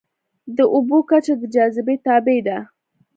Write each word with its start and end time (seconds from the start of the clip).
د 0.57 0.59
اوبو 0.75 0.97
کچه 1.09 1.33
د 1.39 1.43
جاذبې 1.55 1.95
تابع 2.05 2.39
ده. 2.47 2.57